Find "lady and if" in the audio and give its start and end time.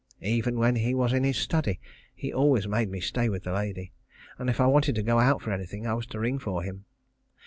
3.53-4.59